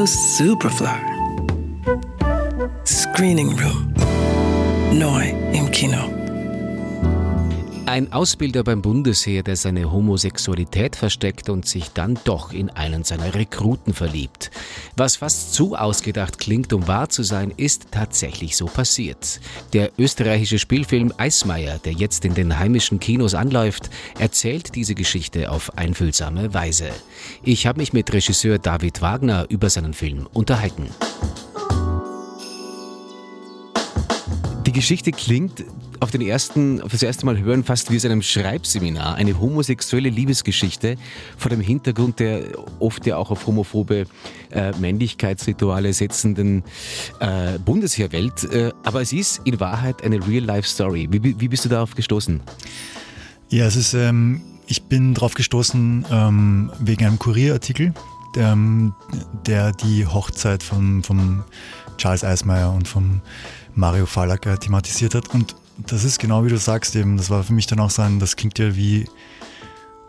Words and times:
Radio 0.00 0.06
Superfly. 0.06 0.98
Screening 2.86 3.50
Room. 3.58 3.92
Neu 4.98 5.28
im 5.52 5.70
Kino. 5.70 5.98
Ein 7.84 8.10
Ausbilder 8.10 8.64
beim 8.64 8.80
Bundesheer, 8.80 9.42
der 9.42 9.56
seine 9.56 9.92
Homosexualität 9.92 10.96
versteckt 10.96 11.50
und 11.50 11.66
sich 11.66 11.90
dann 11.92 12.18
doch 12.24 12.54
in 12.54 12.70
einen 12.70 13.04
seiner 13.04 13.34
Rekruten 13.34 13.92
verliebt. 13.92 14.50
Was 15.00 15.16
fast 15.16 15.54
zu 15.54 15.76
ausgedacht 15.76 16.38
klingt, 16.38 16.74
um 16.74 16.86
wahr 16.86 17.08
zu 17.08 17.22
sein, 17.22 17.54
ist 17.56 17.86
tatsächlich 17.90 18.54
so 18.54 18.66
passiert. 18.66 19.40
Der 19.72 19.92
österreichische 19.96 20.58
Spielfilm 20.58 21.10
Eismeier, 21.16 21.78
der 21.78 21.94
jetzt 21.94 22.26
in 22.26 22.34
den 22.34 22.58
heimischen 22.58 23.00
Kinos 23.00 23.34
anläuft, 23.34 23.88
erzählt 24.18 24.74
diese 24.74 24.94
Geschichte 24.94 25.50
auf 25.50 25.78
einfühlsame 25.78 26.52
Weise. 26.52 26.90
Ich 27.42 27.66
habe 27.66 27.80
mich 27.80 27.94
mit 27.94 28.12
Regisseur 28.12 28.58
David 28.58 29.00
Wagner 29.00 29.46
über 29.48 29.70
seinen 29.70 29.94
Film 29.94 30.28
unterhalten. 30.34 30.90
Die 34.66 34.72
Geschichte 34.72 35.12
klingt 35.12 35.64
auf, 36.00 36.10
den 36.10 36.22
ersten, 36.22 36.80
auf 36.80 36.92
das 36.92 37.02
erste 37.02 37.26
Mal 37.26 37.38
hören 37.38 37.62
fast 37.62 37.90
wie 37.90 37.96
aus 37.96 38.04
einem 38.04 38.22
Schreibseminar. 38.22 39.14
Eine 39.14 39.38
homosexuelle 39.38 40.08
Liebesgeschichte 40.08 40.96
vor 41.36 41.50
dem 41.50 41.60
Hintergrund 41.60 42.20
der 42.20 42.44
oft 42.78 43.06
ja 43.06 43.16
auch 43.16 43.30
auf 43.30 43.46
homophobe 43.46 44.06
äh, 44.50 44.72
Männlichkeitsrituale 44.78 45.92
setzenden 45.92 46.64
äh, 47.20 47.58
Bundesheerwelt. 47.58 48.44
Äh, 48.44 48.72
aber 48.82 49.02
es 49.02 49.12
ist 49.12 49.42
in 49.44 49.60
Wahrheit 49.60 50.02
eine 50.02 50.26
Real-Life-Story. 50.26 51.08
Wie, 51.10 51.40
wie, 51.40 51.48
bist 51.48 51.64
du 51.66 51.68
darauf 51.68 51.94
gestoßen? 51.94 52.40
Ja, 53.50 53.66
es 53.66 53.76
ist, 53.76 53.94
ähm, 53.94 54.40
ich 54.66 54.84
bin 54.84 55.14
darauf 55.14 55.34
gestoßen 55.34 56.06
ähm, 56.10 56.72
wegen 56.80 57.04
einem 57.04 57.18
Kurierartikel, 57.18 57.92
der, 58.34 58.52
ähm, 58.52 58.94
der 59.46 59.72
die 59.72 60.06
Hochzeit 60.06 60.62
von, 60.62 61.02
von 61.02 61.44
Charles 61.98 62.24
Eismeier 62.24 62.72
und 62.72 62.88
von 62.88 63.20
Mario 63.74 64.06
Fallacker 64.06 64.58
thematisiert 64.58 65.14
hat. 65.14 65.34
Und 65.34 65.56
das 65.86 66.04
ist 66.04 66.18
genau 66.18 66.44
wie 66.44 66.48
du 66.48 66.58
sagst 66.58 66.94
eben, 66.96 67.16
das 67.16 67.30
war 67.30 67.42
für 67.42 67.52
mich 67.52 67.66
dann 67.66 67.80
auch 67.80 67.90
so 67.90 68.02
ein, 68.02 68.18
das 68.18 68.36
klingt 68.36 68.58
ja 68.58 68.76
wie 68.76 69.08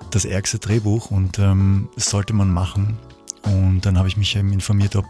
das 0.09 0.25
ärgste 0.25 0.59
Drehbuch 0.59 1.11
und 1.11 1.39
ähm, 1.39 1.89
das 1.95 2.09
sollte 2.09 2.33
man 2.33 2.51
machen. 2.51 2.97
Und 3.43 3.85
dann 3.85 3.97
habe 3.97 4.07
ich 4.07 4.17
mich 4.17 4.35
eben 4.35 4.53
informiert, 4.53 4.95
ob 4.95 5.05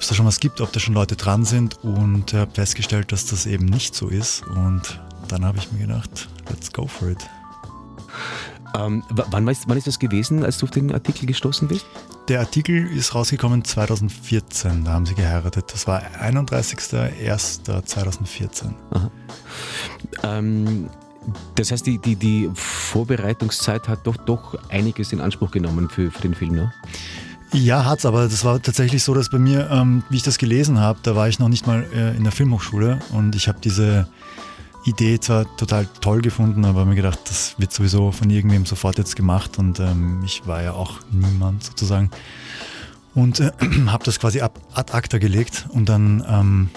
es 0.00 0.08
da 0.08 0.14
schon 0.14 0.26
was 0.26 0.40
gibt, 0.40 0.60
ob 0.60 0.72
da 0.72 0.80
schon 0.80 0.94
Leute 0.94 1.16
dran 1.16 1.44
sind 1.44 1.82
und 1.82 2.32
habe 2.34 2.50
festgestellt, 2.50 3.12
dass 3.12 3.26
das 3.26 3.46
eben 3.46 3.66
nicht 3.66 3.94
so 3.94 4.08
ist. 4.08 4.42
Und 4.46 5.00
dann 5.28 5.44
habe 5.44 5.58
ich 5.58 5.70
mir 5.72 5.86
gedacht, 5.86 6.28
let's 6.50 6.72
go 6.72 6.86
for 6.86 7.08
it. 7.08 7.18
Ähm, 8.78 9.02
wann, 9.10 9.46
wann, 9.46 9.76
ist 9.76 9.86
das 9.86 9.98
gewesen, 9.98 10.42
als 10.44 10.58
du 10.58 10.66
auf 10.66 10.70
den 10.70 10.92
Artikel 10.92 11.26
gestoßen 11.26 11.66
bist? 11.68 11.86
Der 12.28 12.40
Artikel 12.40 12.86
ist 12.86 13.14
rausgekommen 13.14 13.64
2014, 13.64 14.84
da 14.84 14.92
haben 14.92 15.06
sie 15.06 15.14
geheiratet. 15.14 15.72
Das 15.72 15.86
war 15.86 16.02
31.01.2014. 16.20 18.72
Ähm, 20.22 20.90
das 21.54 21.70
heißt, 21.70 21.86
die, 21.86 21.98
die, 21.98 22.16
die 22.16 22.50
Vorbereitungszeit 22.54 23.88
hat 23.88 24.06
doch, 24.06 24.16
doch 24.16 24.58
einiges 24.70 25.12
in 25.12 25.20
Anspruch 25.20 25.50
genommen 25.50 25.88
für, 25.88 26.10
für 26.10 26.22
den 26.22 26.34
Film, 26.34 26.54
ne? 26.54 26.72
Ja, 27.54 27.84
hat's, 27.84 28.06
aber 28.06 28.22
das 28.22 28.46
war 28.46 28.62
tatsächlich 28.62 29.04
so, 29.04 29.12
dass 29.12 29.28
bei 29.28 29.38
mir, 29.38 29.68
ähm, 29.70 30.02
wie 30.08 30.16
ich 30.16 30.22
das 30.22 30.38
gelesen 30.38 30.80
habe, 30.80 31.00
da 31.02 31.14
war 31.14 31.28
ich 31.28 31.38
noch 31.38 31.50
nicht 31.50 31.66
mal 31.66 31.86
äh, 31.94 32.16
in 32.16 32.22
der 32.22 32.32
Filmhochschule 32.32 32.98
und 33.12 33.36
ich 33.36 33.46
habe 33.46 33.58
diese 33.62 34.08
Idee 34.84 35.20
zwar 35.20 35.56
total 35.56 35.86
toll 36.00 36.22
gefunden, 36.22 36.64
aber 36.64 36.84
mir 36.84 36.96
gedacht, 36.96 37.20
das 37.26 37.54
wird 37.58 37.72
sowieso 37.72 38.10
von 38.10 38.30
irgendwem 38.30 38.66
sofort 38.66 38.98
jetzt 38.98 39.14
gemacht 39.14 39.58
und 39.58 39.78
ähm, 39.78 40.22
ich 40.24 40.46
war 40.46 40.62
ja 40.62 40.72
auch 40.72 40.98
niemand 41.10 41.62
sozusagen. 41.62 42.10
Und 43.14 43.40
äh, 43.40 43.52
habe 43.86 44.04
das 44.04 44.18
quasi 44.18 44.40
ab, 44.40 44.58
ad 44.74 44.92
acta 44.92 45.18
gelegt 45.18 45.66
und 45.70 45.88
dann 45.88 46.24
ähm, 46.28 46.70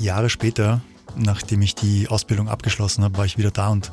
Jahre 0.00 0.30
später, 0.30 0.82
nachdem 1.16 1.62
ich 1.62 1.74
die 1.74 2.08
Ausbildung 2.08 2.48
abgeschlossen 2.48 3.02
habe, 3.02 3.18
war 3.18 3.24
ich 3.24 3.38
wieder 3.38 3.50
da 3.50 3.68
und 3.68 3.92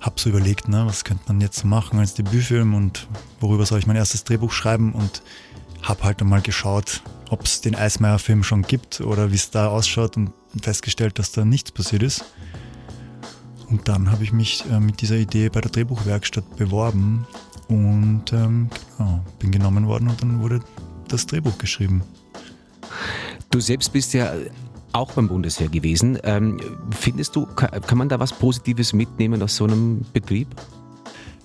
habe 0.00 0.18
so 0.18 0.30
überlegt, 0.30 0.68
ne, 0.68 0.86
was 0.86 1.04
könnte 1.04 1.24
man 1.28 1.40
jetzt 1.40 1.64
machen 1.64 1.98
als 1.98 2.14
Debütfilm 2.14 2.74
und 2.74 3.06
worüber 3.38 3.66
soll 3.66 3.78
ich 3.78 3.86
mein 3.86 3.96
erstes 3.96 4.24
Drehbuch 4.24 4.52
schreiben 4.52 4.92
und 4.92 5.22
habe 5.82 6.02
halt 6.04 6.20
einmal 6.20 6.40
geschaut, 6.40 7.02
ob 7.30 7.44
es 7.44 7.60
den 7.60 7.74
Eismeier-Film 7.74 8.42
schon 8.42 8.62
gibt 8.62 9.00
oder 9.00 9.30
wie 9.30 9.36
es 9.36 9.50
da 9.50 9.68
ausschaut 9.68 10.16
und 10.16 10.32
festgestellt, 10.60 11.18
dass 11.18 11.32
da 11.32 11.44
nichts 11.44 11.70
passiert 11.70 12.02
ist. 12.02 12.24
Und 13.68 13.88
dann 13.88 14.10
habe 14.10 14.24
ich 14.24 14.32
mich 14.32 14.64
äh, 14.70 14.80
mit 14.80 15.00
dieser 15.00 15.16
Idee 15.16 15.48
bei 15.48 15.60
der 15.60 15.70
Drehbuchwerkstatt 15.70 16.56
beworben 16.56 17.26
und 17.68 18.32
ähm, 18.32 18.68
genau, 18.98 19.24
bin 19.38 19.52
genommen 19.52 19.86
worden 19.86 20.08
und 20.08 20.20
dann 20.20 20.42
wurde 20.42 20.60
das 21.06 21.26
Drehbuch 21.26 21.56
geschrieben. 21.56 22.02
Du 23.50 23.60
selbst 23.60 23.92
bist 23.92 24.12
ja 24.12 24.32
auch 24.92 25.12
beim 25.12 25.28
Bundesheer 25.28 25.68
gewesen. 25.68 26.18
Ähm, 26.24 26.60
findest 26.90 27.36
du, 27.36 27.46
kann, 27.46 27.70
kann 27.82 27.98
man 27.98 28.08
da 28.08 28.18
was 28.18 28.32
Positives 28.32 28.92
mitnehmen 28.92 29.40
aus 29.40 29.54
so 29.54 29.64
einem 29.64 30.04
Betrieb? 30.12 30.48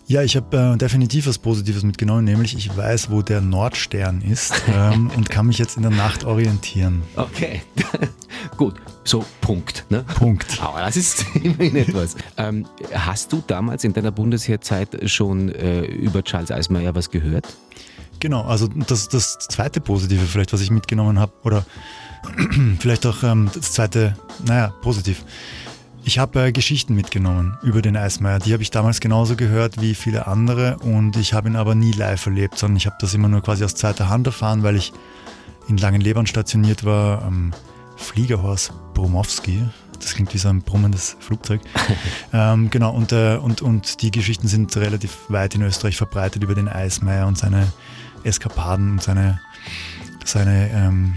Ja, 0.07 0.21
ich 0.21 0.35
habe 0.35 0.55
äh, 0.55 0.77
definitiv 0.77 1.25
was 1.25 1.39
Positives 1.39 1.81
mitgenommen, 1.81 2.25
nämlich 2.25 2.55
ich 2.55 2.75
weiß, 2.75 3.09
wo 3.09 3.23
der 3.23 3.41
Nordstern 3.41 4.21
ist 4.21 4.53
ähm, 4.73 5.09
und 5.15 5.31
kann 5.31 5.47
mich 5.47 5.57
jetzt 5.57 5.77
in 5.77 5.81
der 5.81 5.91
Nacht 5.91 6.25
orientieren. 6.25 7.01
Okay, 7.15 7.63
gut, 8.57 8.75
so 9.03 9.25
Punkt. 9.41 9.83
Ne? 9.89 10.03
Punkt. 10.15 10.57
Aber 10.61 10.81
das 10.81 10.95
ist 10.95 11.25
immerhin 11.35 11.75
etwas. 11.75 12.15
Ähm, 12.37 12.67
hast 12.93 13.33
du 13.33 13.43
damals 13.47 13.83
in 13.83 13.93
deiner 13.93 14.11
Bundesheerzeit 14.11 15.09
schon 15.09 15.49
äh, 15.49 15.85
über 15.85 16.23
Charles 16.23 16.51
Eismeier 16.51 16.93
was 16.93 17.09
gehört? 17.09 17.47
Genau, 18.19 18.43
also 18.43 18.67
das, 18.67 19.09
das 19.09 19.39
zweite 19.39 19.81
Positive 19.81 20.23
vielleicht, 20.25 20.53
was 20.53 20.61
ich 20.61 20.69
mitgenommen 20.69 21.19
habe, 21.19 21.33
oder 21.43 21.65
vielleicht 22.79 23.07
auch 23.07 23.23
ähm, 23.23 23.49
das 23.53 23.73
zweite, 23.73 24.15
naja, 24.45 24.71
positiv 24.81 25.23
ich 26.05 26.19
habe 26.19 26.39
äh, 26.39 26.51
Geschichten 26.51 26.93
mitgenommen 26.93 27.57
über 27.63 27.81
den 27.81 27.97
Eismeier. 27.97 28.37
Die 28.37 28.53
habe 28.53 28.61
ich 28.61 28.69
damals 28.69 28.99
genauso 28.99 29.35
gehört 29.35 29.81
wie 29.81 29.95
viele 29.95 30.27
andere 30.27 30.77
und 30.77 31.17
ich 31.17 31.33
habe 31.33 31.49
ihn 31.49 31.55
aber 31.55 31.73
nie 31.73 31.91
live 31.91 32.27
erlebt, 32.27 32.59
sondern 32.59 32.77
ich 32.77 32.85
habe 32.85 32.95
das 32.99 33.15
immer 33.15 33.27
nur 33.27 33.41
quasi 33.41 33.63
aus 33.63 33.73
zweiter 33.73 34.07
Hand 34.07 34.27
erfahren, 34.27 34.61
weil 34.61 34.75
ich 34.75 34.93
in 35.67 35.77
Langenlebern 35.77 36.27
stationiert 36.27 36.83
war 36.85 37.23
am 37.23 37.53
Fliegerhorst 37.97 38.71
Bromowski. 38.93 39.63
Das 39.99 40.13
klingt 40.13 40.31
wie 40.35 40.37
so 40.37 40.49
ein 40.49 40.61
brummendes 40.61 41.17
Flugzeug. 41.19 41.61
ähm, 42.33 42.69
genau, 42.69 42.93
und, 42.93 43.11
äh, 43.11 43.37
und, 43.37 43.63
und 43.63 44.03
die 44.03 44.11
Geschichten 44.11 44.47
sind 44.47 44.75
relativ 44.77 45.17
weit 45.29 45.55
in 45.55 45.63
Österreich 45.63 45.97
verbreitet 45.97 46.43
über 46.43 46.53
den 46.53 46.67
Eismeier 46.67 47.25
und 47.25 47.37
seine 47.37 47.71
Eskapaden 48.23 48.91
und 48.91 49.01
seine, 49.01 49.41
seine 50.23 50.69
ähm, 50.69 51.15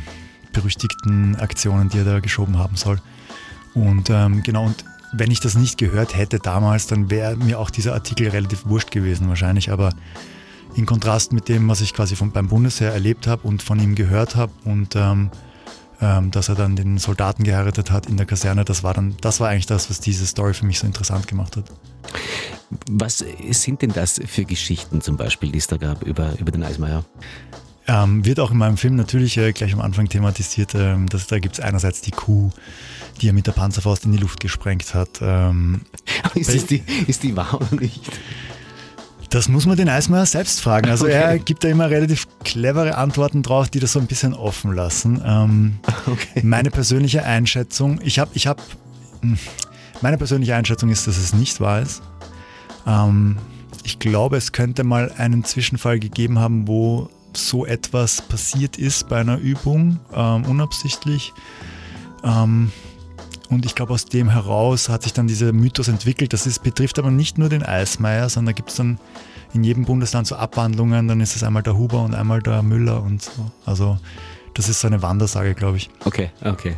berüchtigten 0.54 1.36
Aktionen, 1.36 1.90
die 1.90 1.98
er 1.98 2.04
da 2.04 2.20
geschoben 2.20 2.56
haben 2.56 2.76
soll. 2.76 2.98
Und 3.74 4.10
ähm, 4.10 4.42
genau, 4.42 4.66
und 4.66 4.84
wenn 5.12 5.30
ich 5.30 5.40
das 5.40 5.54
nicht 5.54 5.78
gehört 5.78 6.16
hätte 6.16 6.38
damals, 6.38 6.86
dann 6.86 7.10
wäre 7.10 7.36
mir 7.36 7.58
auch 7.58 7.70
dieser 7.70 7.94
Artikel 7.94 8.28
relativ 8.28 8.66
wurscht 8.66 8.90
gewesen 8.90 9.28
wahrscheinlich. 9.28 9.70
Aber 9.70 9.90
in 10.74 10.86
Kontrast 10.86 11.32
mit 11.32 11.48
dem, 11.48 11.68
was 11.68 11.80
ich 11.80 11.94
quasi 11.94 12.16
vom, 12.16 12.30
beim 12.30 12.48
Bundesheer 12.48 12.92
erlebt 12.92 13.26
habe 13.26 13.46
und 13.46 13.62
von 13.62 13.80
ihm 13.80 13.94
gehört 13.94 14.36
habe 14.36 14.52
und 14.64 14.96
ähm, 14.96 15.30
ähm, 16.00 16.30
dass 16.30 16.48
er 16.48 16.54
dann 16.54 16.76
den 16.76 16.98
Soldaten 16.98 17.42
geheiratet 17.42 17.90
hat 17.90 18.06
in 18.06 18.16
der 18.16 18.26
Kaserne, 18.26 18.64
das 18.64 18.84
war 18.84 18.94
dann, 18.94 19.16
das 19.20 19.40
war 19.40 19.48
eigentlich 19.48 19.66
das, 19.66 19.90
was 19.90 20.00
diese 20.00 20.26
Story 20.26 20.54
für 20.54 20.66
mich 20.66 20.78
so 20.78 20.86
interessant 20.86 21.26
gemacht 21.26 21.56
hat. 21.56 21.64
Was 22.90 23.24
sind 23.50 23.82
denn 23.82 23.92
das 23.92 24.20
für 24.26 24.44
Geschichten 24.44 25.00
zum 25.00 25.16
Beispiel, 25.16 25.50
die 25.50 25.58
es 25.58 25.66
da 25.66 25.76
gab 25.76 26.02
über, 26.02 26.38
über 26.38 26.52
den 26.52 26.62
Eismeier? 26.62 27.04
Ähm, 27.88 28.24
wird 28.24 28.38
auch 28.38 28.50
in 28.50 28.58
meinem 28.58 28.76
Film 28.76 28.96
natürlich 28.96 29.38
äh, 29.38 29.52
gleich 29.52 29.72
am 29.72 29.80
Anfang 29.80 30.08
thematisiert. 30.08 30.74
Ähm, 30.74 31.08
dass, 31.08 31.26
da 31.26 31.38
gibt 31.38 31.54
es 31.54 31.60
einerseits 31.60 32.02
die 32.02 32.10
Kuh, 32.10 32.50
die 33.20 33.28
er 33.28 33.32
mit 33.32 33.46
der 33.46 33.52
Panzerfaust 33.52 34.04
in 34.04 34.12
die 34.12 34.18
Luft 34.18 34.40
gesprengt 34.40 34.94
hat. 34.94 35.08
Ähm, 35.22 35.80
ist, 36.34 36.70
die, 36.70 36.82
ist 37.06 37.22
die 37.22 37.34
wahr 37.34 37.54
oder 37.54 37.80
nicht? 37.80 38.02
Das 39.30 39.48
muss 39.48 39.66
man 39.66 39.76
den 39.76 39.88
Eismeier 39.88 40.26
selbst 40.26 40.60
fragen. 40.60 40.90
Also 40.90 41.06
okay. 41.06 41.14
er 41.14 41.38
gibt 41.38 41.64
da 41.64 41.68
immer 41.68 41.90
relativ 41.90 42.26
clevere 42.44 42.96
Antworten 42.96 43.42
drauf, 43.42 43.68
die 43.68 43.80
das 43.80 43.92
so 43.92 44.00
ein 44.00 44.06
bisschen 44.06 44.34
offen 44.34 44.72
lassen. 44.74 45.22
Ähm, 45.24 45.78
okay. 46.06 46.42
Meine 46.42 46.70
persönliche 46.70 47.24
Einschätzung, 47.24 48.00
ich 48.02 48.18
habe, 48.18 48.30
ich 48.34 48.46
habe, 48.46 48.62
hm, 49.22 49.38
meine 50.02 50.18
persönliche 50.18 50.54
Einschätzung 50.54 50.90
ist, 50.90 51.06
dass 51.06 51.16
es 51.16 51.32
nicht 51.32 51.60
wahr 51.60 51.80
ist. 51.80 52.02
Ähm, 52.86 53.38
ich 53.82 53.98
glaube, 53.98 54.36
es 54.36 54.52
könnte 54.52 54.84
mal 54.84 55.10
einen 55.16 55.44
Zwischenfall 55.44 55.98
gegeben 55.98 56.38
haben, 56.38 56.68
wo 56.68 57.10
so 57.34 57.66
etwas 57.66 58.22
passiert 58.22 58.78
ist 58.78 59.08
bei 59.08 59.20
einer 59.20 59.38
Übung, 59.38 59.98
ähm, 60.14 60.44
unabsichtlich. 60.44 61.32
Ähm, 62.24 62.72
und 63.50 63.64
ich 63.64 63.74
glaube, 63.74 63.94
aus 63.94 64.04
dem 64.04 64.28
heraus 64.28 64.88
hat 64.88 65.02
sich 65.02 65.12
dann 65.12 65.26
dieser 65.26 65.52
Mythos 65.52 65.88
entwickelt. 65.88 66.32
Das 66.32 66.46
ist, 66.46 66.62
betrifft 66.62 66.98
aber 66.98 67.10
nicht 67.10 67.38
nur 67.38 67.48
den 67.48 67.62
Eismeier, 67.62 68.28
sondern 68.28 68.52
da 68.54 68.56
gibt 68.56 68.70
es 68.70 68.76
dann 68.76 68.98
in 69.54 69.64
jedem 69.64 69.84
Bundesland 69.84 70.26
so 70.26 70.36
Abwandlungen. 70.36 71.08
Dann 71.08 71.20
ist 71.20 71.34
es 71.34 71.42
einmal 71.42 71.62
der 71.62 71.76
Huber 71.76 72.02
und 72.02 72.14
einmal 72.14 72.42
der 72.42 72.62
Müller 72.62 73.02
und 73.02 73.22
so. 73.22 73.50
Also 73.64 73.98
das 74.54 74.68
ist 74.68 74.80
so 74.80 74.88
eine 74.88 75.02
Wandersage, 75.02 75.54
glaube 75.54 75.78
ich. 75.78 75.88
Okay, 76.04 76.30
okay. 76.44 76.76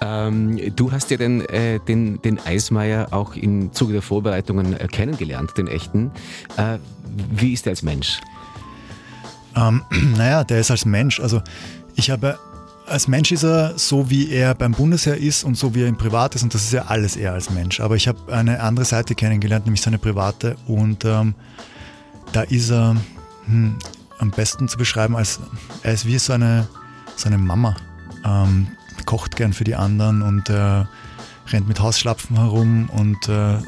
Ähm, 0.00 0.60
du 0.76 0.92
hast 0.92 1.10
ja 1.10 1.16
den, 1.16 1.40
äh, 1.46 1.80
den, 1.80 2.20
den 2.22 2.38
Eismeier 2.38 3.08
auch 3.12 3.34
im 3.34 3.72
Zuge 3.72 3.94
der 3.94 4.02
Vorbereitungen 4.02 4.78
äh, 4.78 4.86
kennengelernt, 4.86 5.56
den 5.56 5.66
echten. 5.66 6.12
Äh, 6.56 6.78
wie 7.30 7.52
ist 7.52 7.66
er 7.66 7.70
als 7.70 7.82
Mensch? 7.82 8.20
Ähm, 9.56 9.82
naja, 10.16 10.44
der 10.44 10.60
ist 10.60 10.70
als 10.70 10.84
Mensch, 10.84 11.20
also 11.20 11.42
ich 11.94 12.10
habe 12.10 12.38
als 12.86 13.08
Mensch 13.08 13.32
ist 13.32 13.44
er 13.44 13.78
so, 13.78 14.10
wie 14.10 14.30
er 14.30 14.54
beim 14.54 14.72
Bundesheer 14.72 15.16
ist 15.16 15.44
und 15.44 15.56
so, 15.56 15.74
wie 15.74 15.82
er 15.82 15.88
im 15.88 15.96
Privat 15.96 16.34
ist 16.34 16.42
und 16.42 16.52
das 16.52 16.64
ist 16.64 16.72
ja 16.72 16.84
alles 16.86 17.16
er 17.16 17.32
als 17.32 17.50
Mensch. 17.50 17.80
Aber 17.80 17.96
ich 17.96 18.08
habe 18.08 18.32
eine 18.32 18.60
andere 18.60 18.84
Seite 18.84 19.14
kennengelernt, 19.14 19.64
nämlich 19.64 19.80
seine 19.80 19.98
private 19.98 20.56
und 20.66 21.04
ähm, 21.04 21.34
da 22.32 22.42
ist 22.42 22.70
er 22.70 22.96
hm, 23.46 23.78
am 24.18 24.30
besten 24.30 24.68
zu 24.68 24.76
beschreiben 24.76 25.16
als, 25.16 25.40
er 25.82 25.94
ist 25.94 26.06
wie 26.06 26.18
so 26.18 26.32
eine, 26.32 26.68
Mama. 27.38 27.76
Ähm, 28.24 28.68
kocht 29.06 29.36
gern 29.36 29.52
für 29.52 29.64
die 29.64 29.74
anderen 29.74 30.22
und 30.22 30.48
äh, 30.48 30.84
rennt 31.48 31.68
mit 31.68 31.80
Hausschlapfen 31.80 32.36
herum 32.36 32.88
und 32.90 33.28
äh, 33.28 33.58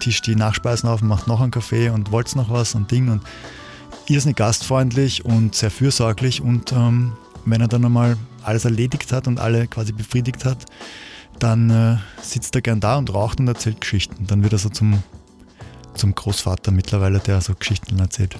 tischt 0.00 0.26
die 0.26 0.34
Nachspeisen 0.34 0.88
auf 0.88 1.02
und 1.02 1.08
macht 1.08 1.28
noch 1.28 1.40
einen 1.40 1.50
Kaffee 1.50 1.88
und 1.88 2.10
wollt 2.12 2.34
noch 2.36 2.50
was 2.50 2.74
und 2.74 2.90
Ding 2.90 3.08
und 3.08 3.22
irrsinnig 4.08 4.36
gastfreundlich 4.36 5.24
und 5.24 5.54
sehr 5.54 5.70
fürsorglich 5.70 6.40
und 6.40 6.72
ähm, 6.72 7.12
wenn 7.44 7.60
er 7.60 7.68
dann 7.68 7.84
einmal 7.84 8.16
alles 8.42 8.64
erledigt 8.64 9.12
hat 9.12 9.26
und 9.26 9.40
alle 9.40 9.66
quasi 9.66 9.92
befriedigt 9.92 10.44
hat, 10.44 10.66
dann 11.38 11.70
äh, 11.70 11.96
sitzt 12.22 12.54
er 12.54 12.62
gern 12.62 12.80
da 12.80 12.96
und 12.96 13.12
raucht 13.12 13.40
und 13.40 13.48
erzählt 13.48 13.80
Geschichten. 13.80 14.26
Dann 14.26 14.42
wird 14.42 14.52
er 14.52 14.58
so 14.58 14.68
zum, 14.68 15.02
zum 15.94 16.14
Großvater 16.14 16.70
mittlerweile, 16.70 17.18
der 17.18 17.40
so 17.40 17.54
Geschichten 17.54 17.98
erzählt. 17.98 18.38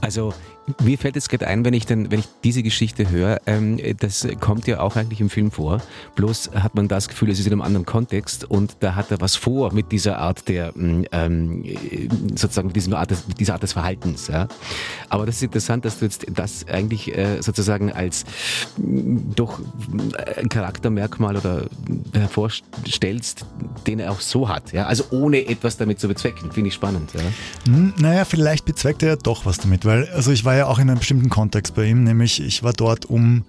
Also 0.00 0.34
mir 0.82 0.98
fällt 0.98 1.16
es 1.16 1.28
gerade 1.28 1.46
ein, 1.46 1.64
wenn 1.64 1.74
ich, 1.74 1.86
dann, 1.86 2.10
wenn 2.10 2.20
ich 2.20 2.28
diese 2.44 2.62
Geschichte 2.62 3.10
höre, 3.10 3.40
ähm, 3.46 3.78
das 3.98 4.26
kommt 4.40 4.66
ja 4.66 4.80
auch 4.80 4.96
eigentlich 4.96 5.20
im 5.20 5.30
Film 5.30 5.50
vor. 5.50 5.80
Bloß 6.14 6.50
hat 6.54 6.74
man 6.74 6.88
das 6.88 7.08
Gefühl, 7.08 7.30
es 7.30 7.38
ist 7.38 7.46
in 7.46 7.52
einem 7.52 7.62
anderen 7.62 7.86
Kontext 7.86 8.44
und 8.44 8.76
da 8.80 8.94
hat 8.94 9.10
er 9.10 9.20
was 9.20 9.36
vor 9.36 9.72
mit 9.72 9.92
dieser 9.92 10.18
Art 10.18 10.48
der, 10.48 10.72
mm, 10.74 11.04
ähm, 11.12 11.64
sozusagen 12.34 12.68
mit, 12.68 12.76
diesem 12.76 12.94
Art 12.94 13.10
des, 13.10 13.24
dieser 13.38 13.54
Art 13.54 13.62
des 13.62 13.72
Verhaltens. 13.72 14.28
Ja? 14.28 14.48
Aber 15.08 15.26
das 15.26 15.36
ist 15.36 15.42
interessant, 15.42 15.84
dass 15.84 15.98
du 15.98 16.04
jetzt 16.04 16.26
das 16.32 16.66
eigentlich 16.68 17.16
äh, 17.16 17.40
sozusagen 17.42 17.92
als 17.92 18.24
mm, 18.76 19.32
doch 19.34 19.60
ein 20.36 20.48
Charaktermerkmal 20.48 21.36
oder 21.36 21.66
hervorstellst, 22.12 23.46
den 23.86 24.00
er 24.00 24.12
auch 24.12 24.20
so 24.20 24.48
hat. 24.48 24.72
Ja? 24.72 24.86
Also 24.86 25.04
ohne 25.10 25.46
etwas 25.46 25.76
damit 25.76 26.00
zu 26.00 26.08
bezwecken. 26.08 26.52
Finde 26.52 26.68
ich 26.68 26.74
spannend. 26.74 27.10
Ja? 27.14 27.20
Hm, 27.66 27.94
naja, 27.98 28.24
vielleicht 28.24 28.64
bezweckt 28.64 29.02
er 29.02 29.10
ja 29.10 29.16
doch 29.16 29.46
was 29.46 29.58
damit, 29.58 29.84
weil 29.84 30.08
also 30.08 30.30
ich 30.32 30.44
war 30.44 30.56
ja 30.56 30.59
auch 30.68 30.78
in 30.78 30.88
einem 30.88 30.98
bestimmten 30.98 31.30
Kontext 31.30 31.74
bei 31.74 31.84
ihm, 31.84 32.04
nämlich 32.04 32.40
ich 32.42 32.62
war 32.62 32.72
dort, 32.72 33.06
um 33.06 33.44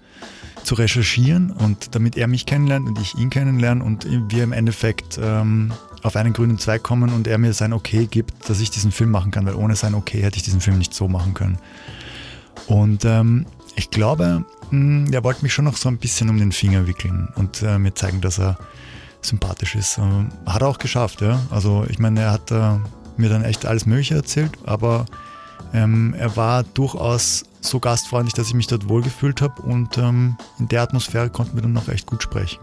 zu 0.64 0.74
recherchieren 0.74 1.50
und 1.50 1.94
damit 1.94 2.16
er 2.16 2.28
mich 2.28 2.46
kennenlernt 2.46 2.86
und 2.86 2.98
ich 3.00 3.16
ihn 3.16 3.30
kennenlerne 3.30 3.82
und 3.82 4.06
wir 4.30 4.44
im 4.44 4.52
Endeffekt 4.52 5.18
ähm, 5.20 5.72
auf 6.02 6.16
einen 6.16 6.32
grünen 6.32 6.58
Zweig 6.58 6.82
kommen 6.82 7.10
und 7.10 7.26
er 7.26 7.38
mir 7.38 7.52
sein 7.52 7.72
Okay 7.72 8.06
gibt, 8.06 8.48
dass 8.48 8.60
ich 8.60 8.70
diesen 8.70 8.92
Film 8.92 9.10
machen 9.10 9.30
kann, 9.30 9.46
weil 9.46 9.54
ohne 9.54 9.76
sein 9.76 9.94
Okay 9.94 10.22
hätte 10.22 10.36
ich 10.36 10.42
diesen 10.42 10.60
Film 10.60 10.78
nicht 10.78 10.94
so 10.94 11.08
machen 11.08 11.34
können. 11.34 11.58
Und 12.66 13.04
ähm, 13.04 13.46
ich 13.76 13.90
glaube, 13.90 14.44
mh, 14.70 15.06
hm, 15.06 15.12
er 15.12 15.24
wollte 15.24 15.42
mich 15.42 15.52
schon 15.52 15.64
noch 15.64 15.76
so 15.76 15.88
ein 15.88 15.98
bisschen 15.98 16.28
um 16.28 16.38
den 16.38 16.52
Finger 16.52 16.86
wickeln 16.86 17.28
und 17.36 17.62
äh, 17.62 17.78
mir 17.78 17.94
zeigen, 17.94 18.20
dass 18.20 18.38
er 18.38 18.58
sympathisch 19.20 19.74
ist. 19.74 19.98
Ähm, 19.98 20.28
hat 20.46 20.62
er 20.62 20.68
auch 20.68 20.78
geschafft, 20.78 21.20
ja. 21.20 21.40
Also 21.50 21.84
ich 21.88 21.98
meine, 21.98 22.20
er 22.20 22.32
hat 22.32 22.50
äh, 22.50 22.78
mir 23.16 23.28
dann 23.28 23.44
echt 23.44 23.66
alles 23.66 23.86
Mögliche 23.86 24.14
erzählt, 24.14 24.52
aber 24.64 25.06
ähm, 25.72 26.14
er 26.18 26.36
war 26.36 26.62
durchaus 26.62 27.44
so 27.60 27.80
gastfreundlich, 27.80 28.34
dass 28.34 28.48
ich 28.48 28.54
mich 28.54 28.66
dort 28.66 28.88
wohlgefühlt 28.88 29.40
habe 29.40 29.62
und 29.62 29.96
ähm, 29.98 30.36
in 30.58 30.68
der 30.68 30.82
Atmosphäre 30.82 31.30
konnten 31.30 31.56
wir 31.56 31.62
dann 31.62 31.72
noch 31.72 31.88
echt 31.88 32.06
gut 32.06 32.22
sprechen. 32.22 32.60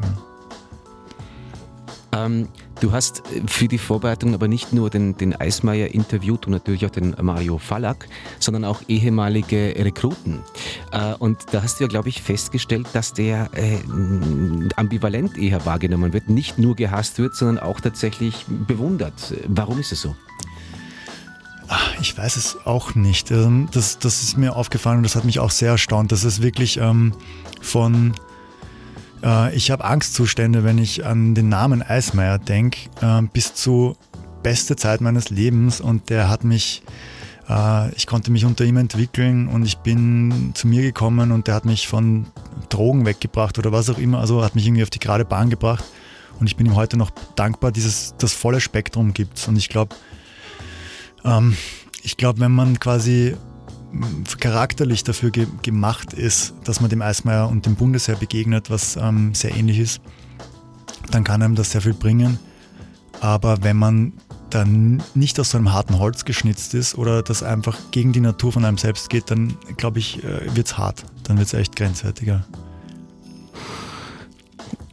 Ähm, 2.12 2.48
du 2.80 2.92
hast 2.92 3.24
für 3.46 3.68
die 3.68 3.78
Vorbereitung 3.78 4.34
aber 4.34 4.48
nicht 4.48 4.74
nur 4.74 4.90
den, 4.90 5.16
den 5.16 5.36
Eismeier 5.36 5.94
interviewt 5.94 6.48
und 6.48 6.54
natürlich 6.54 6.86
auch 6.86 6.90
den 6.90 7.16
Mario 7.22 7.58
Fallack, 7.58 8.08
sondern 8.40 8.66
auch 8.66 8.82
ehemalige 8.88 9.76
Rekruten. 9.78 10.40
Äh, 10.92 11.14
und 11.16 11.38
da 11.52 11.62
hast 11.62 11.80
du 11.80 11.84
ja, 11.84 11.88
glaube 11.88 12.10
ich, 12.10 12.22
festgestellt, 12.22 12.88
dass 12.94 13.14
der 13.14 13.50
äh, 13.54 13.78
ambivalent 14.76 15.38
eher 15.38 15.66
wahrgenommen 15.66 16.14
wird, 16.14 16.30
nicht 16.30 16.58
nur 16.58 16.76
gehasst 16.76 17.20
wird, 17.20 17.36
sondern 17.36 17.60
auch 17.60 17.80
tatsächlich 17.80 18.46
bewundert. 18.48 19.34
Warum 19.48 19.80
ist 19.80 19.92
es 19.92 20.02
so? 20.02 20.16
Ich 22.02 22.18
weiß 22.18 22.38
es 22.38 22.58
auch 22.66 22.96
nicht. 22.96 23.32
Ähm, 23.32 23.68
das, 23.72 24.00
das 24.00 24.24
ist 24.24 24.38
mir 24.38 24.56
aufgefallen 24.56 24.98
und 24.98 25.04
das 25.04 25.16
hat 25.16 25.26
mich 25.26 25.40
auch 25.40 25.52
sehr 25.52 25.72
erstaunt. 25.72 26.12
Das 26.12 26.24
ist 26.24 26.42
wirklich 26.42 26.78
ähm, 26.78 27.14
von 27.62 28.14
äh, 29.24 29.56
ich 29.56 29.72
habe 29.72 29.84
Angstzustände, 29.84 30.64
wenn 30.64 30.78
ich 30.78 31.06
an 31.06 31.36
den 31.36 31.50
Namen 31.50 31.82
Eismeier 31.82 32.40
denke, 32.40 32.90
äh, 33.02 33.22
bis 33.34 33.54
zu 33.54 33.96
beste 34.44 34.76
Zeit 34.76 35.02
meines 35.02 35.30
Lebens 35.30 35.82
und 35.82 36.10
der 36.10 36.30
hat 36.30 36.44
mich, 36.44 36.84
äh, 37.50 37.94
ich 37.96 38.08
konnte 38.08 38.32
mich 38.32 38.46
unter 38.46 38.64
ihm 38.64 38.78
entwickeln 38.78 39.48
und 39.48 39.66
ich 39.66 39.78
bin 39.80 40.52
zu 40.54 40.68
mir 40.68 40.82
gekommen 40.82 41.32
und 41.32 41.48
der 41.48 41.56
hat 41.56 41.66
mich 41.66 41.88
von 41.88 42.28
Drogen 42.70 43.06
weggebracht 43.06 43.58
oder 43.58 43.72
was 43.72 43.90
auch 43.90 43.98
immer, 43.98 44.20
also 44.20 44.44
hat 44.44 44.56
mich 44.56 44.66
irgendwie 44.66 44.84
auf 44.84 44.90
die 44.90 45.00
gerade 45.00 45.26
Bahn 45.26 45.50
gebracht 45.50 45.84
und 46.40 46.48
ich 46.48 46.56
bin 46.56 46.66
ihm 46.66 46.76
heute 46.76 46.96
noch 46.96 47.12
dankbar, 47.36 47.72
dass 47.72 48.16
das 48.18 48.34
volle 48.34 48.62
Spektrum 48.62 49.14
gibt 49.14 49.46
und 49.48 49.58
ich 49.58 49.68
glaube, 49.68 49.96
ähm, 51.26 51.58
ich 52.04 52.18
glaube, 52.18 52.40
wenn 52.40 52.52
man 52.52 52.80
quasi 52.80 53.36
charakterlich 54.40 55.04
dafür 55.04 55.32
ge 55.32 55.48
gemacht 55.64 56.14
ist, 56.14 56.54
dass 56.64 56.80
man 56.80 56.90
dem 56.90 57.02
Eismeier 57.02 57.50
und 57.50 57.66
dem 57.66 57.76
Bundesheer 57.76 58.16
begegnet, 58.16 58.70
was 58.70 58.96
ähm, 58.96 59.34
sehr 59.34 59.56
ähnlich 59.56 59.80
ist, 59.80 60.02
dann 61.12 61.24
kann 61.24 61.42
einem 61.42 61.56
das 61.56 61.72
sehr 61.72 61.82
viel 61.82 61.94
bringen. 61.94 62.38
Aber 63.20 63.64
wenn 63.64 63.78
man 63.78 64.14
dann 64.50 65.04
nicht 65.14 65.40
aus 65.40 65.52
so 65.52 65.58
einem 65.58 65.74
harten 65.74 66.00
Holz 66.00 66.26
geschnitzt 66.26 66.74
ist 66.74 66.98
oder 66.98 67.22
das 67.22 67.44
einfach 67.44 67.78
gegen 67.92 68.14
die 68.14 68.22
Natur 68.22 68.52
von 68.52 68.66
einem 68.66 68.78
selbst 68.78 69.10
geht, 69.10 69.30
dann 69.30 69.58
glaube 69.78 70.00
ich, 70.00 70.24
äh, 70.24 70.56
wird 70.56 70.68
es 70.68 70.78
hart. 70.78 71.04
Dann 71.24 71.38
wird 71.38 71.48
es 71.48 71.54
echt 71.54 71.76
grenzwertiger. 71.76 72.46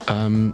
Ähm, 0.09 0.53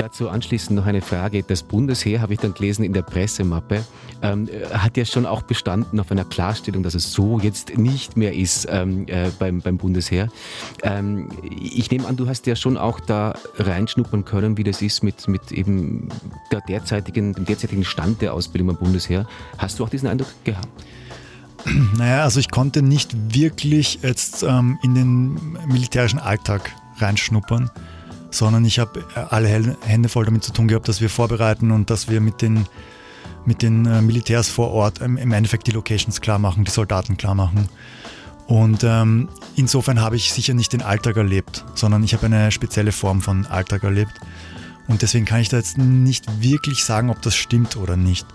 Dazu 0.00 0.30
anschließend 0.30 0.76
noch 0.76 0.86
eine 0.86 1.02
Frage. 1.02 1.42
Das 1.42 1.62
Bundesheer, 1.62 2.22
habe 2.22 2.32
ich 2.32 2.40
dann 2.40 2.54
gelesen 2.54 2.84
in 2.84 2.94
der 2.94 3.02
Pressemappe, 3.02 3.84
ähm, 4.22 4.48
hat 4.72 4.96
ja 4.96 5.04
schon 5.04 5.26
auch 5.26 5.42
bestanden 5.42 6.00
auf 6.00 6.10
einer 6.10 6.24
Klarstellung, 6.24 6.82
dass 6.82 6.94
es 6.94 7.12
so 7.12 7.38
jetzt 7.38 7.76
nicht 7.76 8.16
mehr 8.16 8.32
ist 8.32 8.66
ähm, 8.70 9.06
äh, 9.08 9.28
beim, 9.38 9.60
beim 9.60 9.76
Bundesheer. 9.76 10.28
Ähm, 10.82 11.28
ich 11.50 11.90
nehme 11.90 12.08
an, 12.08 12.16
du 12.16 12.26
hast 12.28 12.46
ja 12.46 12.56
schon 12.56 12.78
auch 12.78 12.98
da 12.98 13.34
reinschnuppern 13.58 14.24
können, 14.24 14.56
wie 14.56 14.64
das 14.64 14.80
ist 14.80 15.02
mit, 15.02 15.28
mit 15.28 15.52
eben 15.52 16.08
der 16.50 16.62
derzeitigen, 16.62 17.34
dem 17.34 17.44
derzeitigen 17.44 17.84
Stand 17.84 18.22
der 18.22 18.32
Ausbildung 18.32 18.68
beim 18.68 18.78
Bundesheer. 18.78 19.26
Hast 19.58 19.78
du 19.78 19.84
auch 19.84 19.90
diesen 19.90 20.08
Eindruck 20.08 20.32
gehabt? 20.44 20.68
Naja, 21.98 22.22
also 22.22 22.40
ich 22.40 22.50
konnte 22.50 22.80
nicht 22.80 23.34
wirklich 23.34 23.98
jetzt 24.00 24.44
ähm, 24.44 24.78
in 24.82 24.94
den 24.94 25.58
militärischen 25.66 26.18
Alltag 26.18 26.70
reinschnuppern 26.96 27.70
sondern 28.30 28.64
ich 28.64 28.78
habe 28.78 29.00
äh, 29.14 29.20
alle 29.30 29.76
Hände 29.82 30.08
voll 30.08 30.24
damit 30.24 30.44
zu 30.44 30.52
tun 30.52 30.68
gehabt, 30.68 30.88
dass 30.88 31.00
wir 31.00 31.10
vorbereiten 31.10 31.70
und 31.70 31.90
dass 31.90 32.08
wir 32.08 32.20
mit 32.20 32.42
den, 32.42 32.66
mit 33.44 33.62
den 33.62 33.86
äh, 33.86 34.02
Militärs 34.02 34.48
vor 34.48 34.70
Ort 34.70 35.00
im 35.00 35.32
Endeffekt 35.32 35.66
die 35.66 35.72
Locations 35.72 36.20
klar 36.20 36.38
machen, 36.38 36.64
die 36.64 36.70
Soldaten 36.70 37.16
klar 37.16 37.34
machen. 37.34 37.68
Und 38.46 38.82
ähm, 38.82 39.28
insofern 39.54 40.00
habe 40.00 40.16
ich 40.16 40.32
sicher 40.32 40.54
nicht 40.54 40.72
den 40.72 40.82
Alltag 40.82 41.16
erlebt, 41.16 41.64
sondern 41.76 42.02
ich 42.02 42.14
habe 42.14 42.26
eine 42.26 42.50
spezielle 42.50 42.90
Form 42.90 43.20
von 43.20 43.46
Alltag 43.46 43.84
erlebt. 43.84 44.12
Und 44.88 45.02
deswegen 45.02 45.24
kann 45.24 45.40
ich 45.40 45.48
da 45.48 45.56
jetzt 45.56 45.78
nicht 45.78 46.42
wirklich 46.42 46.84
sagen, 46.84 47.10
ob 47.10 47.22
das 47.22 47.36
stimmt 47.36 47.76
oder 47.76 47.96
nicht. 47.96 48.26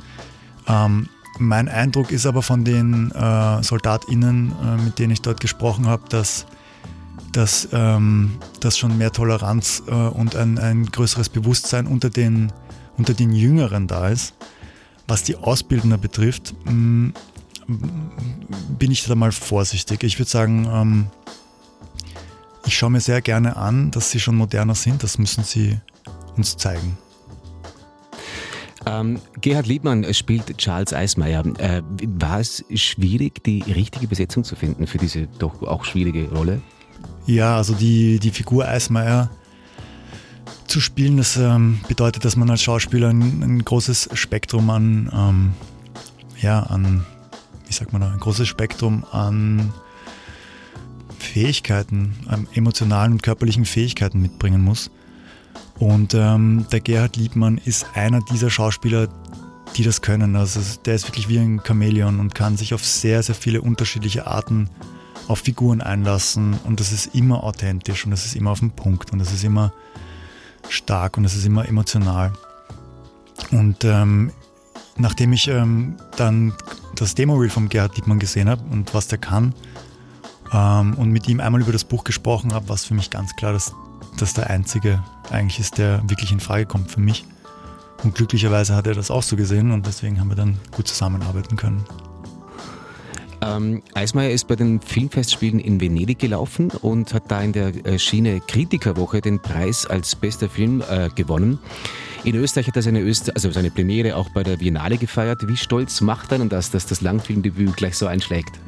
Ähm, 0.68 1.10
mein 1.38 1.68
Eindruck 1.68 2.12
ist 2.12 2.26
aber 2.26 2.42
von 2.42 2.64
den 2.64 3.12
äh, 3.12 3.62
SoldatInnen, 3.62 4.54
äh, 4.64 4.82
mit 4.82 5.00
denen 5.00 5.12
ich 5.12 5.22
dort 5.22 5.42
gesprochen 5.42 5.88
habe, 5.88 6.04
dass 6.08 6.46
dass, 7.32 7.70
ähm, 7.72 8.38
dass 8.60 8.78
schon 8.78 8.98
mehr 8.98 9.12
Toleranz 9.12 9.84
äh, 9.88 9.92
und 9.92 10.36
ein, 10.36 10.58
ein 10.58 10.86
größeres 10.86 11.30
Bewusstsein 11.30 11.88
unter 11.88 12.10
den, 12.10 12.52
unter 12.98 13.14
den 13.14 13.34
Jüngeren 13.34 13.88
da 13.88 14.10
ist. 14.10 14.34
Was 15.08 15.24
die 15.24 15.36
Ausbildner 15.36 15.98
betrifft, 15.98 16.56
mh, 16.66 16.72
mm, 16.72 17.14
bin 18.78 18.92
ich 18.92 19.06
da 19.06 19.16
mal 19.16 19.32
vorsichtig. 19.32 20.04
Ich 20.04 20.20
würde 20.20 20.30
sagen, 20.30 20.68
ähm, 20.72 21.08
ich 22.66 22.78
schaue 22.78 22.92
mir 22.92 23.02
sehr 23.02 23.22
gerne 23.22 23.56
an, 23.56 23.92
dass 23.92 24.12
sie 24.12 24.20
schon 24.20 24.36
moderner 24.36 24.76
sind. 24.76 25.04
Das 25.04 25.18
müssen 25.18 25.44
sie 25.44 25.80
uns 26.36 26.58
zeigen. 26.58 26.98
Ähm, 28.86 29.20
Gerhard 29.42 29.68
Liebmann 29.68 30.14
spielt 30.14 30.58
Charles 30.58 30.94
Eismeier. 30.94 31.44
Äh, 31.58 31.82
war 32.20 32.40
es 32.40 32.64
schwierig, 32.74 33.44
die 33.44 33.62
richtige 33.64 34.08
Besetzung 34.08 34.44
zu 34.44 34.56
finden 34.56 34.86
für 34.86 34.98
diese 34.98 35.28
doch 35.40 35.64
auch 35.64 35.86
schwierige 35.86 36.30
Rolle? 36.30 36.62
Ja, 37.26 37.58
also 37.58 37.74
die, 37.74 38.20
die 38.20 38.32
Figur 38.32 38.68
Eismeier 38.68 39.30
zu 40.68 40.80
spielen, 40.80 41.18
das 41.18 41.38
ähm, 41.38 41.80
bedeutet, 41.88 42.26
dass 42.26 42.36
man 42.36 42.50
als 42.50 42.62
Schauspieler 42.62 43.10
ein, 43.10 43.44
ein 43.44 43.66
großes 43.66 44.10
Spektrum 44.14 44.70
an, 44.70 45.12
ähm, 45.14 45.54
ja, 46.42 46.62
an, 46.64 47.06
wie 47.68 47.74
sagt 47.74 47.94
man 47.94 48.02
da, 48.02 48.12
ein 48.12 48.20
großes 48.20 48.48
Spektrum 48.48 49.06
an 49.12 49.74
Fähigkeiten, 51.18 52.16
an 52.28 52.48
emotionalen 52.54 53.14
und 53.14 53.24
körperlichen 53.24 53.66
Fähigkeiten 53.66 54.22
mitbringen 54.22 54.62
muss. 54.62 54.92
Und 55.80 56.14
ähm, 56.14 56.66
der 56.72 56.80
Gerhard 56.80 57.18
Liebmann 57.18 57.60
ist 57.64 57.86
einer 57.96 58.22
dieser 58.22 58.50
Schauspieler, 58.50 59.10
die 59.76 59.84
das 59.84 60.02
können. 60.02 60.36
Also 60.36 60.62
der 60.86 60.96
ist 60.96 61.08
wirklich 61.08 61.28
wie 61.28 61.40
ein 61.40 61.62
Chamäleon 61.66 62.20
und 62.20 62.36
kann 62.36 62.56
sich 62.56 62.74
auf 62.74 62.86
sehr, 62.86 63.22
sehr 63.24 63.36
viele 63.36 63.62
unterschiedliche 63.62 64.28
Arten 64.28 64.70
auf 65.28 65.40
Figuren 65.40 65.82
einlassen 65.82 66.58
und 66.64 66.80
das 66.80 66.92
ist 66.92 67.16
immer 67.16 67.44
authentisch 67.44 68.06
und 68.06 68.12
das 68.12 68.26
ist 68.26 68.36
immer 68.36 68.52
auf 68.52 68.60
den 68.60 68.72
Punkt 68.72 69.12
und 69.12 69.20
das 69.20 69.32
ist 69.32 69.44
immer 69.44 69.74
stark 70.70 71.18
und 71.18 71.24
das 71.24 71.36
ist 71.36 71.46
immer 71.46 71.68
emotional. 71.68 72.34
Und 73.52 73.84
ähm, 73.84 74.32
nachdem 74.98 75.34
ich 75.34 75.48
ähm, 75.48 75.96
dann 76.18 76.54
das 76.96 77.16
Demo-Reel 77.16 77.50
von 77.50 77.70
Gerhard 77.70 77.98
Diekmann 77.98 78.20
gesehen 78.20 78.50
habe 78.50 78.64
und 78.72 78.94
was 78.94 79.08
der 79.08 79.18
kann 79.18 79.54
ähm, 80.54 80.94
und 80.96 81.12
mit 81.12 81.28
ihm 81.28 81.40
einmal 81.40 81.62
über 81.62 81.72
das 81.72 81.84
Buch 81.84 82.04
gesprochen 82.04 82.54
habe, 82.54 82.70
war 82.70 82.76
es 82.76 82.86
für 82.86 82.94
mich 82.94 83.10
ganz 83.10 83.36
klar, 83.36 83.54
dass 83.54 83.74
das 84.18 84.34
der 84.34 84.50
einzige 84.50 85.04
eigentlich 85.32 85.60
ist, 85.60 85.78
der 85.78 86.02
wirklich 86.10 86.32
in 86.32 86.40
Frage 86.40 86.66
kommt 86.66 86.92
für 86.92 87.02
mich. 87.02 87.26
Und 88.04 88.16
glücklicherweise 88.16 88.76
hat 88.76 88.88
er 88.88 88.94
das 88.94 89.10
auch 89.12 89.24
so 89.24 89.36
gesehen 89.36 89.72
und 89.72 89.88
deswegen 89.88 90.20
haben 90.20 90.30
wir 90.30 90.36
dann 90.36 90.58
gut 90.72 90.88
zusammenarbeiten 90.88 91.56
können. 91.56 91.84
Ähm, 93.46 93.84
Eismeier 93.94 94.32
ist 94.32 94.48
bei 94.48 94.56
den 94.56 94.82
Filmfestspielen 94.82 95.60
in 95.60 95.80
Venedig 95.80 96.18
gelaufen 96.18 96.72
und 96.82 97.14
hat 97.14 97.30
da 97.30 97.42
in 97.42 97.54
der 97.54 97.86
äh, 97.86 98.00
Schiene 98.00 98.40
Kritikerwoche 98.40 99.22
den 99.22 99.40
Preis 99.40 99.86
als 99.86 100.16
bester 100.16 100.50
Film 100.50 100.82
äh, 100.90 101.10
gewonnen. 101.14 101.60
In 102.24 102.36
Österreich 102.36 102.68
hat 102.68 102.76
er 102.76 102.82
seine, 102.82 103.02
Öster 103.02 103.34
also 103.36 103.52
seine 103.52 103.70
Premiere 103.70 104.16
auch 104.16 104.30
bei 104.30 104.42
der 104.42 104.58
Biennale 104.58 104.98
gefeiert. 104.98 105.48
Wie 105.48 105.58
stolz 105.58 106.02
macht 106.02 106.34
einen 106.34 106.50
das, 106.50 106.72
dass 106.72 106.88
das 106.88 107.02
Langfilmdebüt 107.02 107.78
gleich 107.78 107.98
so 107.98 108.08
einschlägt? 108.08 108.60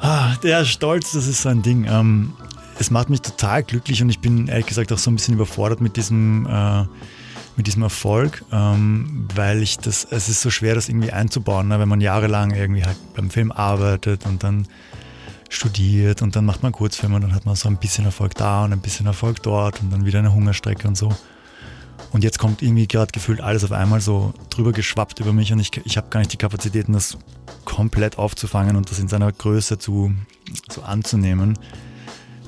Ah, 0.00 0.34
der 0.42 0.64
Stolz, 0.64 1.12
das 1.12 1.28
ist 1.28 1.42
so 1.42 1.48
ein 1.48 1.62
Ding. 1.62 1.86
Ähm, 1.88 2.32
es 2.80 2.90
macht 2.90 3.08
mich 3.08 3.22
total 3.22 3.62
glücklich 3.62 4.02
und 4.02 4.10
ich 4.10 4.18
bin 4.18 4.48
ehrlich 4.48 4.66
gesagt 4.66 4.92
auch 4.92 4.98
so 4.98 5.10
ein 5.10 5.14
bisschen 5.14 5.34
überfordert 5.34 5.80
mit 5.80 5.96
diesem, 5.96 6.46
äh, 6.46 6.84
mit 7.56 7.66
diesem 7.66 7.82
Erfolg, 7.82 8.44
ähm, 8.52 9.28
weil 9.34 9.62
ich 9.62 9.78
das, 9.78 10.06
es 10.10 10.28
ist 10.28 10.40
so 10.40 10.50
schwer, 10.50 10.74
das 10.74 10.88
irgendwie 10.88 11.12
einzubauen, 11.12 11.68
ne? 11.68 11.78
wenn 11.78 11.88
man 11.88 12.00
jahrelang 12.00 12.52
irgendwie 12.52 12.84
halt 12.84 12.96
beim 13.14 13.30
Film 13.30 13.52
arbeitet 13.52 14.26
und 14.26 14.42
dann 14.42 14.66
studiert 15.48 16.22
und 16.22 16.34
dann 16.36 16.44
macht 16.44 16.62
man 16.62 16.72
Kurzfilme 16.72 17.14
und 17.14 17.22
dann 17.22 17.34
hat 17.34 17.46
man 17.46 17.54
so 17.54 17.68
ein 17.68 17.76
bisschen 17.76 18.04
Erfolg 18.04 18.34
da 18.34 18.64
und 18.64 18.72
ein 18.72 18.80
bisschen 18.80 19.06
Erfolg 19.06 19.42
dort 19.42 19.80
und 19.80 19.92
dann 19.92 20.04
wieder 20.04 20.18
eine 20.18 20.34
Hungerstrecke 20.34 20.88
und 20.88 20.96
so. 20.96 21.10
Und 22.12 22.22
jetzt 22.22 22.38
kommt 22.38 22.62
irgendwie 22.62 22.86
gerade 22.86 23.12
gefühlt 23.12 23.40
alles 23.40 23.64
auf 23.64 23.72
einmal 23.72 24.00
so 24.00 24.34
drüber 24.50 24.72
geschwappt 24.72 25.20
über 25.20 25.32
mich 25.32 25.52
und 25.52 25.60
ich, 25.60 25.70
ich 25.84 25.96
habe 25.96 26.08
gar 26.10 26.20
nicht 26.20 26.32
die 26.32 26.36
Kapazitäten, 26.36 26.92
das 26.92 27.18
komplett 27.64 28.18
aufzufangen 28.18 28.76
und 28.76 28.90
das 28.90 28.98
in 28.98 29.08
seiner 29.08 29.30
Größe 29.32 29.78
zu, 29.78 30.14
zu 30.68 30.82
anzunehmen. 30.82 31.58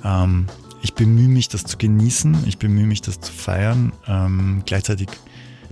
Ähm, 0.05 0.47
ich 0.83 0.95
bemühe 0.95 1.29
mich, 1.29 1.49
das 1.49 1.65
zu 1.65 1.79
genießen, 1.79 2.45
ich 2.47 2.59
bemühe 2.59 2.87
mich, 2.87 3.03
das 3.03 3.21
zu 3.21 3.33
feiern. 3.33 3.93
Ähm, 4.07 4.63
gleichzeitig 4.67 5.09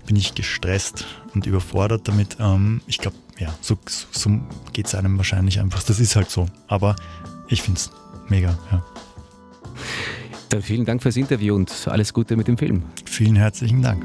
bin 0.06 0.16
ich 0.16 0.34
gestresst 0.34 1.06
und 1.34 1.46
überfordert 1.46 2.08
damit. 2.08 2.36
Ähm, 2.40 2.80
ich 2.86 2.98
glaube, 2.98 3.16
ja, 3.38 3.54
so, 3.60 3.76
so 4.10 4.30
geht 4.72 4.86
es 4.86 4.94
einem 4.94 5.16
wahrscheinlich 5.16 5.60
einfach. 5.60 5.82
Das 5.82 6.00
ist 6.00 6.16
halt 6.16 6.30
so. 6.30 6.46
Aber 6.68 6.96
ich 7.48 7.62
finde 7.62 7.78
es 7.78 7.90
mega, 8.28 8.58
ja. 8.70 8.84
Dann 10.50 10.62
vielen 10.62 10.84
Dank 10.84 11.02
fürs 11.02 11.16
Interview 11.16 11.54
und 11.54 11.72
alles 11.88 12.12
Gute 12.12 12.36
mit 12.36 12.46
dem 12.46 12.56
Film. 12.56 12.84
Vielen 13.04 13.36
herzlichen 13.36 13.82
Dank. 13.82 14.04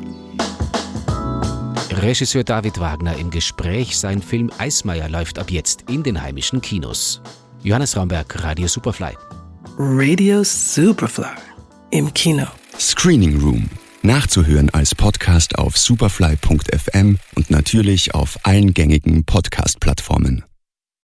Regisseur 1.92 2.44
David 2.44 2.80
Wagner 2.80 3.16
im 3.18 3.30
Gespräch. 3.30 3.98
Sein 3.98 4.22
Film 4.22 4.50
Eismeier 4.58 5.10
läuft 5.10 5.38
ab 5.38 5.52
jetzt 5.52 5.84
in 5.90 6.02
den 6.02 6.22
heimischen 6.22 6.62
Kinos. 6.62 7.22
Johannes 7.62 7.98
Raumberg, 7.98 8.44
Radio 8.44 8.68
Superfly. 8.68 9.29
Radio 9.82 10.44
Superfly 10.44 11.38
im 11.92 12.14
Kino. 12.14 12.46
Screening 12.78 13.40
Room. 13.40 13.70
Nachzuhören 14.02 14.70
als 14.72 14.94
Podcast 14.94 15.58
auf 15.58 15.78
superfly.fm 15.78 17.18
und 17.36 17.50
natürlich 17.50 18.14
auf 18.14 18.38
allen 18.44 18.74
gängigen 18.74 19.24
Podcast-Plattformen. 19.24 20.44